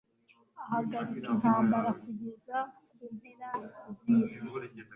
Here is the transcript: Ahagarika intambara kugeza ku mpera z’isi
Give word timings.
Ahagarika 0.63 1.27
intambara 1.33 1.89
kugeza 2.01 2.57
ku 2.95 3.05
mpera 3.15 3.49
z’isi 3.95 4.39